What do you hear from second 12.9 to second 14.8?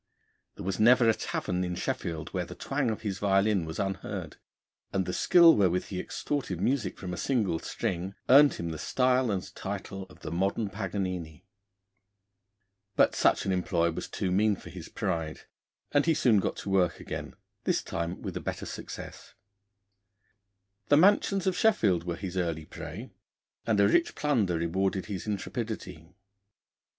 But such an employ was too mean for